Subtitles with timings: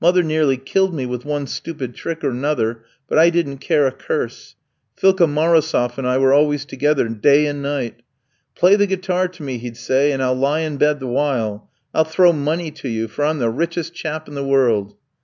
[0.00, 3.92] Mother nearly killed me with one stupid trick or another, but I didn't care a
[3.92, 4.56] curse.
[4.98, 8.00] Philka Marosof and I were always together day and night.
[8.54, 11.68] 'Play the guitar to me,' he'd say, 'and I'll lie in bed the while.
[11.92, 14.96] I'll throw money to you, for I'm the richest chap in the world!'